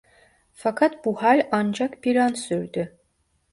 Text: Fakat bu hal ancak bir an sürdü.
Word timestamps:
Fakat 0.53 1.05
bu 1.05 1.21
hal 1.23 1.47
ancak 1.51 2.03
bir 2.03 2.15
an 2.15 2.33
sürdü. 2.33 2.97